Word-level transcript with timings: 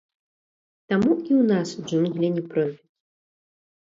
Таму 0.93 1.09
і 1.15 1.31
ў 1.35 1.41
нас 1.51 1.67
джунглі 1.85 2.27
не 2.37 2.43
пройдуць. 2.53 2.91